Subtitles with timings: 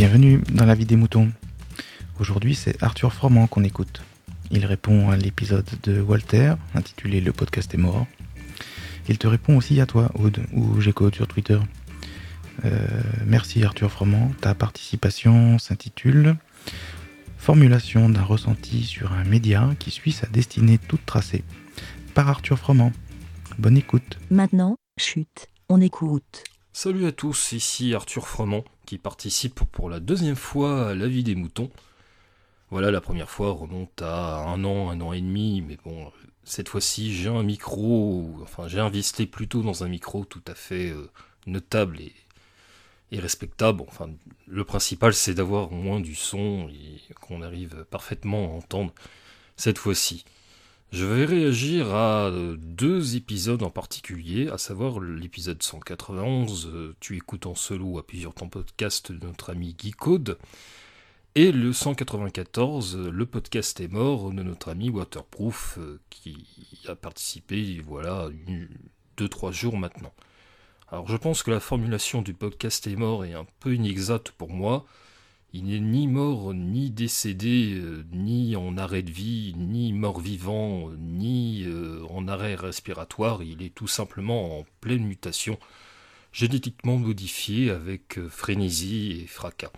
[0.00, 1.30] Bienvenue dans la vie des moutons.
[2.20, 4.00] Aujourd'hui, c'est Arthur Froment qu'on écoute.
[4.50, 8.06] Il répond à l'épisode de Walter, intitulé Le podcast est mort.
[9.10, 11.58] Il te répond aussi à toi, Aude, ou Gécode sur Twitter.
[12.64, 12.86] Euh,
[13.26, 14.32] merci Arthur Froment.
[14.40, 16.34] Ta participation s'intitule
[17.36, 21.44] Formulation d'un ressenti sur un média qui suit sa destinée toute tracée.
[22.14, 22.92] Par Arthur Froment.
[23.58, 24.18] Bonne écoute.
[24.30, 26.44] Maintenant, chute, on écoute.
[26.72, 31.24] Salut à tous, ici Arthur Froment qui participe pour la deuxième fois à La vie
[31.24, 31.68] des moutons.
[32.70, 36.12] Voilà, la première fois remonte à un an, un an et demi, mais bon,
[36.44, 40.90] cette fois-ci j'ai un micro, enfin j'ai investi plutôt dans un micro tout à fait
[40.90, 41.10] euh,
[41.46, 42.14] notable et,
[43.10, 43.82] et respectable.
[43.88, 44.08] Enfin,
[44.46, 48.94] le principal c'est d'avoir moins du son et qu'on arrive parfaitement à entendre
[49.56, 50.24] cette fois-ci.
[50.92, 57.16] Je vais réagir à euh, deux épisodes en particulier, à savoir l'épisode 191, euh, Tu
[57.16, 59.94] écoutes en solo à plusieurs temps podcast de notre ami Guy
[61.36, 65.78] et le 194, euh, le podcast est mort de notre ami Waterproof,
[66.10, 66.44] qui
[66.88, 68.28] a participé, voilà,
[69.16, 70.12] deux, trois jours maintenant.
[70.88, 74.50] Alors je pense que la formulation du podcast est mort est un peu inexacte pour
[74.50, 74.86] moi,
[75.52, 81.64] il n'est ni mort, ni décédé, euh, ni en arrêt de vie, ni mort-vivant, ni
[81.66, 85.58] euh, en arrêt respiratoire, il est tout simplement en pleine mutation,
[86.32, 89.72] génétiquement modifié avec euh, frénésie et fracas.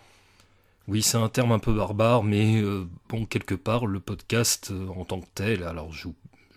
[0.89, 2.61] Oui, c'est un terme un peu barbare, mais
[3.09, 6.09] bon, quelque part, le podcast en tant que tel, alors je,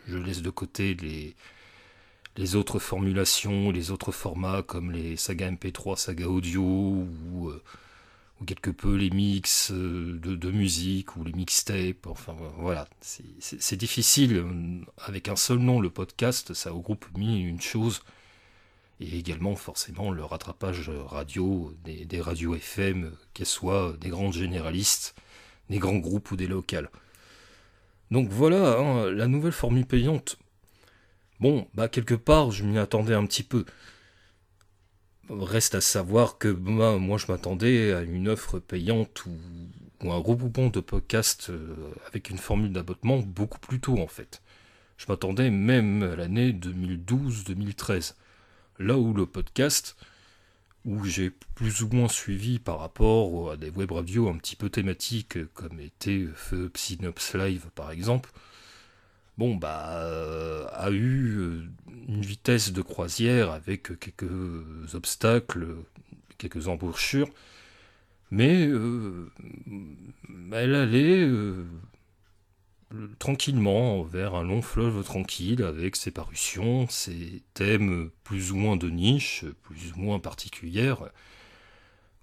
[0.07, 1.35] je laisse de côté les,
[2.35, 7.53] les autres formulations, les autres formats comme les sagas MP3, sagas audio ou
[8.45, 12.07] quelque peu les mix euh, de, musique ou les mixtapes.
[12.07, 14.45] Enfin voilà, c'est difficile.
[14.97, 18.01] Avec un seul nom, le podcast, ça regroupe mille une chose.
[19.01, 25.15] Et également forcément le rattrapage radio des, radios FM, qu'elles soient des grandes généralistes,
[25.69, 26.89] des grands groupes ou des locales.
[28.11, 30.37] Donc voilà, hein, la nouvelle formule payante.
[31.41, 33.65] Bon, bah quelque part, je m'y attendais un petit peu.
[35.29, 39.31] Reste à savoir que moi, je m'attendais à une offre payante ou,
[40.07, 41.75] un regroupement de podcasts euh,
[42.07, 44.43] avec une formule d'abonnement beaucoup plus tôt en fait.
[44.97, 48.13] Je m'attendais même à l'année 2012-2013.
[48.77, 49.95] Là où le podcast,
[50.85, 54.69] où j'ai plus ou moins suivi par rapport à des web radios un petit peu
[54.69, 58.29] thématiques comme était Feu Psynops Live par exemple,
[59.37, 61.69] bon bah euh, a eu euh,
[62.07, 65.75] une vitesse de croisière avec quelques obstacles,
[66.37, 67.29] quelques embouchures,
[68.31, 69.31] mais euh,
[70.51, 71.29] elle allait
[73.19, 78.89] tranquillement vers un long fleuve tranquille avec ses parutions, ses thèmes plus ou moins de
[78.89, 81.09] niche, plus ou moins particulières.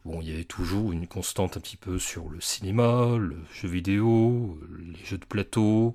[0.05, 3.69] Bon, il y avait toujours une constante un petit peu sur le cinéma, le jeu
[3.69, 5.95] vidéo, les jeux de plateau,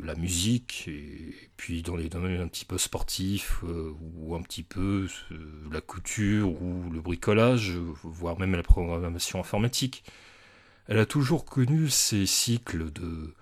[0.00, 4.62] la musique, et puis dans les domaines un petit peu sportifs, euh, ou un petit
[4.62, 5.36] peu euh,
[5.70, 7.72] la couture, ou le bricolage,
[8.02, 10.04] voire même la programmation informatique.
[10.88, 13.34] Elle a toujours connu ces cycles de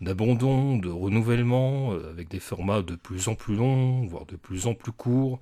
[0.00, 4.66] d'abandon, de renouvellement, euh, avec des formats de plus en plus longs, voire de plus
[4.66, 5.40] en plus courts,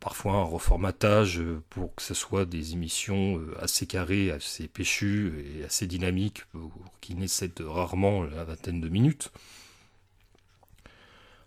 [0.00, 5.64] parfois un reformatage pour que ce soit des émissions euh, assez carrées, assez péchues et
[5.64, 6.44] assez dynamiques,
[7.00, 9.30] qui nécessitent rarement la vingtaine de minutes.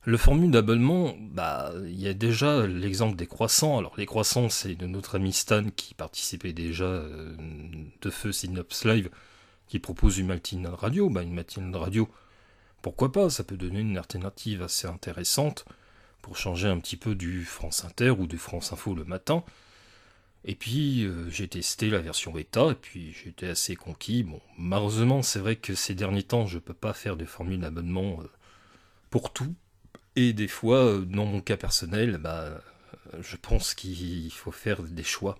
[0.05, 3.77] Le formule d'abonnement, bah, il y a déjà l'exemple des croissants.
[3.77, 7.35] Alors, les croissants, c'est de notre ami Stan qui participait déjà euh,
[8.01, 9.09] de feu Synops Live,
[9.67, 11.09] qui propose une matinale radio.
[11.09, 12.09] Bah, une matinale radio,
[12.81, 13.29] pourquoi pas?
[13.29, 15.65] Ça peut donner une alternative assez intéressante
[16.23, 19.43] pour changer un petit peu du France Inter ou du France Info le matin.
[20.45, 24.23] Et puis euh, j'ai testé la version bêta et puis j'étais assez conquis.
[24.23, 28.19] Bon, malheureusement, c'est vrai que ces derniers temps, je peux pas faire de formule d'abonnement
[28.21, 28.29] euh,
[29.09, 29.53] pour tout.
[30.15, 32.61] Et des fois, euh, dans mon cas personnel, bah,
[33.21, 35.37] je pense qu'il faut faire des choix.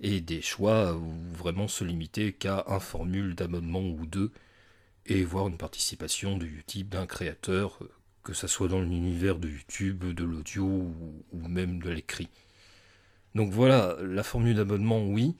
[0.00, 4.32] Et des choix où vraiment se limiter qu'à un formule d'abonnement ou deux
[5.06, 7.80] et voir une participation du type d'un créateur
[8.28, 12.28] que ça soit dans l'univers de YouTube, de l'audio ou, même de l'écrit.
[13.34, 15.34] Donc voilà, la formule d'abonnement, oui,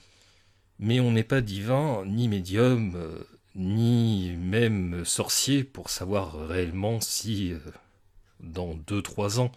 [0.78, 3.18] mais on n'est pas divin, ni médium, euh,
[3.54, 7.58] ni même sorcier pour savoir réellement si euh,
[8.40, 9.52] dans 2-3 ans,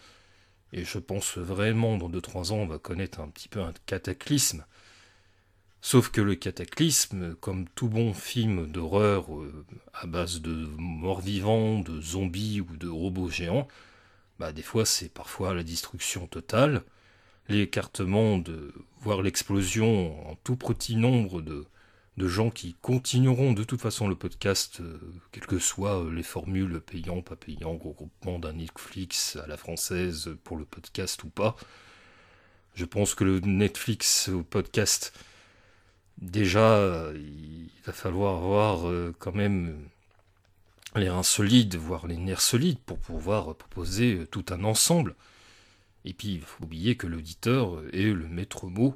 [0.73, 4.65] et je pense vraiment dans 2-3 ans on va connaître un petit peu un cataclysme,
[5.83, 11.79] Sauf que le cataclysme, comme tout bon film d'horreur euh, à base de morts vivants,
[11.79, 13.67] de zombies ou de robots géants,
[14.37, 16.83] bah des fois c'est parfois la destruction totale,
[17.49, 21.65] l'écartement, de voir l'explosion en tout petit nombre de,
[22.17, 24.99] de gens qui continueront de toute façon le podcast, euh,
[25.31, 30.57] quelles que soient les formules payant, pas payant, regroupement d'un Netflix à la française pour
[30.57, 31.55] le podcast ou pas.
[32.75, 35.11] Je pense que le Netflix au podcast,
[36.19, 39.87] déjà, il va falloir avoir euh, quand même
[40.95, 45.15] les reins solides, voire les nerfs solides pour pouvoir proposer euh, tout un ensemble.
[46.05, 48.95] Et puis, il faut oublier que l'auditeur est le maître mot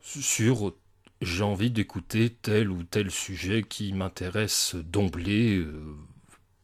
[0.00, 0.72] sur
[1.22, 5.96] j'ai envie d'écouter tel ou tel sujet qui m'intéresse d'emblée euh,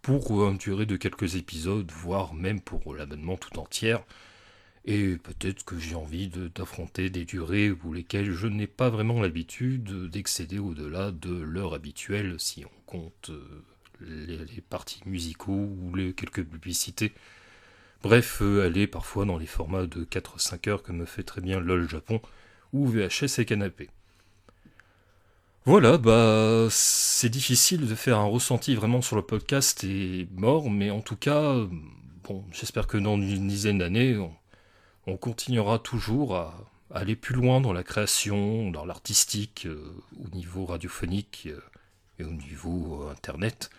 [0.02, 4.02] pour une durée de quelques épisodes, voire même pour l'abonnement tout entière.
[4.84, 10.10] Et peut-être que j'ai envie d'affronter des durées où lesquelles je n'ai pas vraiment l'habitude
[10.10, 13.62] d'excéder au-delà de l'heure habituelle si on compte euh,
[14.00, 17.12] les, parties musicaux ou les quelques publicités.
[18.02, 21.60] Bref, euh, aller parfois dans les formats de 4-5 heures que me fait très bien
[21.60, 22.20] LOL Japon
[22.72, 23.88] ou VHS et canapé.
[25.64, 30.90] Voilà, bah c'est difficile de faire un ressenti vraiment sur le podcast et mort, mais
[30.90, 31.54] en tout cas,
[32.24, 34.18] bon, j'espère que dans une dizaine d'années,
[35.20, 36.54] continuera toujours à,
[36.92, 39.94] aller plus loin dans la création, dans l'artistique, euh,
[40.24, 41.60] au niveau radiophonique euh,
[42.18, 43.70] et au niveau euh, internet.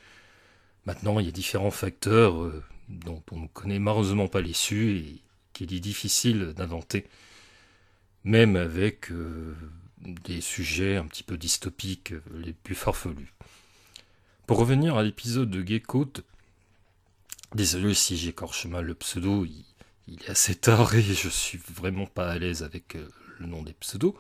[0.86, 2.52] Maintenant, il y a différents facteurs
[2.90, 5.22] dont on ne connaît malheureusement pas l'issue et
[5.54, 7.08] qu'il est difficile d'inventer,
[8.26, 9.10] même avec
[10.02, 13.34] des sujets un petit peu dystopiques, les plus farfelus.
[14.46, 16.12] Pour revenir à l'épisode de Gecko,
[17.56, 19.46] désolé si j'écorche mal le pseudo,
[20.08, 23.08] est assez tard et je suis vraiment pas à l'aise avec euh,
[23.40, 24.16] le nom des pseudos.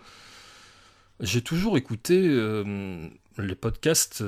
[1.20, 3.08] J'ai toujours écouté euh,
[3.38, 4.24] les podcasts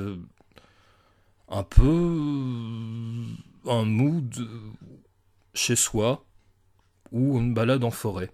[1.48, 3.22] un peu
[3.66, 4.48] un mood
[5.54, 6.24] chez soi
[7.12, 8.30] ou une balade en forêt.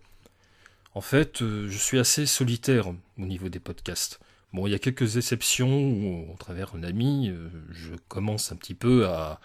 [0.95, 4.21] En fait, euh, je suis assez solitaire au niveau des podcasts.
[4.53, 8.57] Bon, il y a quelques exceptions où, au travers un ami, euh, je commence un
[8.57, 9.41] petit peu à,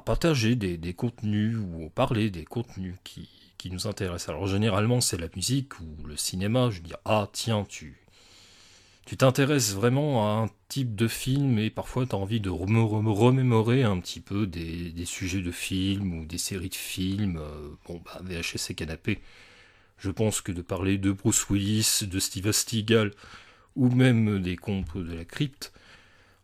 [0.00, 3.28] partager des, contenus ou à parler des contenus qui,
[3.70, 4.30] nous intéressent.
[4.30, 6.70] Alors, généralement, c'est la musique ou le cinéma.
[6.70, 7.96] Je dis, ah, tiens, tu.
[9.06, 13.82] Tu t'intéresses vraiment à un type de film et parfois tu as envie de remémorer
[13.82, 17.38] un petit peu des, sujets de films ou des séries de films.
[17.38, 19.18] Euh, bon, bah, VHS et canapé,
[19.98, 23.12] je pense que de parler de Bruce Willis, de Steve Seagal,
[23.74, 25.72] ou même des comptes de la crypte,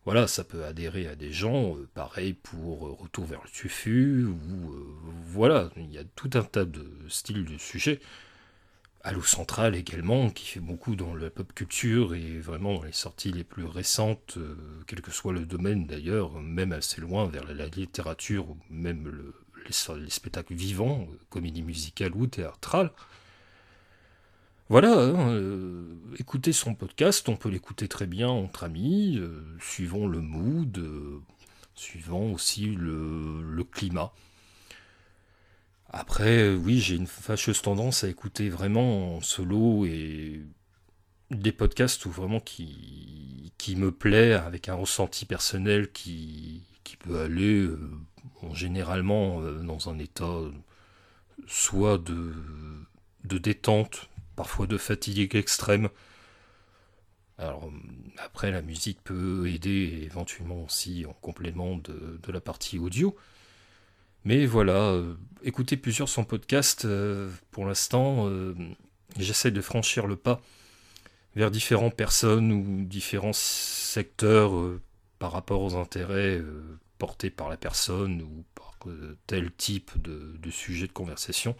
[0.07, 4.23] voilà, ça peut adhérer à des gens, euh, pareil pour euh, Retour vers le Tufu,
[4.23, 4.95] ou euh,
[5.25, 7.99] voilà, il y a tout un tas de styles de sujets.
[9.03, 13.33] Halo Central également, qui fait beaucoup dans la pop culture et vraiment dans les sorties
[13.33, 14.37] les plus récentes,
[14.87, 19.11] quel que soit le domaine d'ailleurs, même assez loin vers la, littérature ou même
[19.65, 22.91] les, les, spectacles vivants, comédie musicale ou théâtrale.
[24.69, 30.07] Voilà, hein, euh, écouter son podcast, on peut l'écouter très bien entre amis, euh, suivant
[30.07, 31.21] le mood, euh,
[31.73, 34.11] suivant aussi le, climat.
[35.89, 40.41] Après, oui, j'ai une fâcheuse tendance à écouter vraiment en solo et
[41.31, 46.63] des podcasts où vraiment qui, me plaît, avec un ressenti personnel qui,
[46.99, 47.69] peut aller
[48.53, 50.39] généralement dans un état
[51.45, 55.89] soit de détente, parfois de fatigue extrême.
[57.37, 57.69] Alors
[58.17, 63.15] après la musique peut aider éventuellement aussi en complément de, la partie audio.
[64.23, 68.53] Mais voilà, euh, écouter plusieurs son podcast, euh, pour l'instant, euh,
[69.17, 70.41] j'essaie de franchir le pas
[71.35, 74.51] vers différentes personnes ou différents secteurs
[75.19, 76.41] par rapport aux intérêts
[76.97, 78.75] portés par la personne ou par
[79.27, 81.55] tel type de sujet de conversation.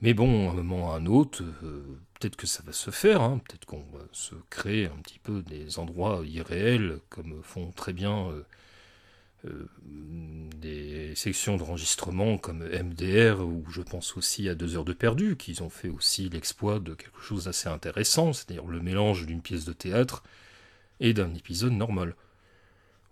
[0.00, 1.82] Mais bon, à un moment ou à un autre, euh,
[2.14, 3.40] peut-être que ça va se faire, hein.
[3.48, 8.28] peut-être qu'on va se créer un petit peu des endroits irréels, comme font très bien
[8.28, 8.44] euh,
[9.46, 9.66] euh,
[10.56, 15.60] des sections d'enregistrement comme MDR, ou je pense aussi à Deux heures de perdu, qui
[15.62, 19.72] ont fait aussi l'exploit de quelque chose d'assez intéressant, c'est-à-dire le mélange d'une pièce de
[19.72, 20.22] théâtre
[21.00, 22.14] et d'un épisode normal.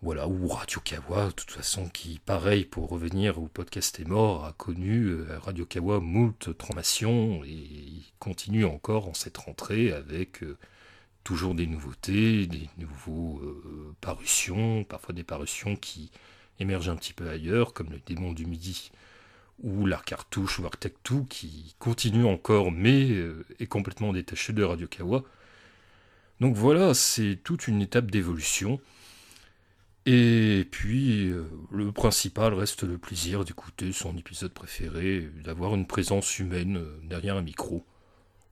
[0.06, 4.44] Voilà, ou Radio Kawa, de toute façon, qui, pareil, pour revenir au podcast est mort,
[4.44, 10.56] a connu euh, Radio Kawa moult transformations et continue encore en cette rentrée avec euh,
[11.24, 16.12] toujours des nouveautés, des nouveaux euh, parutions, parfois des parutions qui
[16.60, 18.92] émergent un petit peu ailleurs, comme le démon du midi
[19.60, 23.08] ou l'art cartouche ou Arctec 2 qui continue encore mais
[23.58, 25.24] est complètement détaché de Radio Kawa.
[26.38, 28.80] Donc voilà, c'est toute une étape d'évolution.
[30.08, 36.38] Et puis, euh, le principal reste le plaisir d'écouter son épisode préféré, d'avoir une présence
[36.38, 37.84] humaine euh, derrière un micro,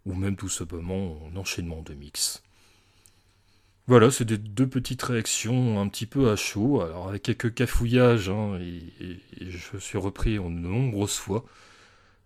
[0.05, 2.43] ou même tout simplement un enchaînement de mix.
[3.87, 8.31] Voilà, c'est des deux petites réactions un petit peu à chaud, alors avec quelques cafouillages,
[8.31, 11.45] hein, et, je suis repris en de nombreuses fois,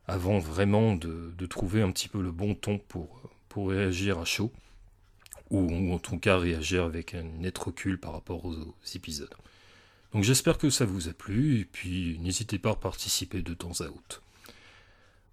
[0.06, 3.20] avant vraiment de, trouver un petit peu le bon ton pour,
[3.50, 4.52] pour réagir à chaud,
[5.50, 9.34] ou, en tout cas réagir avec un net recul par rapport aux, épisodes.
[10.12, 13.80] Donc j'espère que ça vous a plu, et puis n'hésitez pas à participer de temps
[13.80, 14.22] à autre.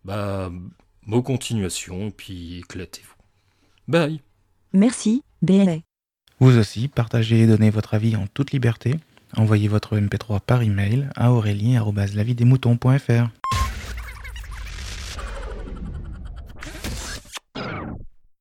[0.04, 0.52] Bah,
[1.08, 3.16] bonne continuation, et puis éclatez-vous.
[3.88, 4.22] Bye
[4.74, 5.78] Merci, BLA.
[6.40, 8.96] Vous aussi, partagez et donnez votre avis en toute liberté.
[9.38, 13.30] Envoyez votre MP3 par email à aurélie.lavidesmoutons.fr.